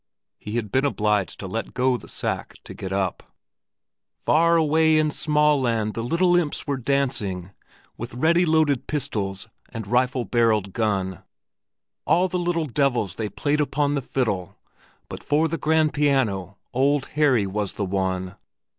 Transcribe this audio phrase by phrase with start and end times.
[0.39, 3.21] He had been obliged to let go the sack to get up.
[4.19, 7.51] "Far away in Smaaland the little imps were dancing
[7.99, 9.37] With ready loaded pistol
[9.69, 11.21] and rifle barrelled gun;
[12.05, 14.57] All the little devils they played upon the fiddle,
[15.07, 18.37] But for the grand piano Old Harry was the one."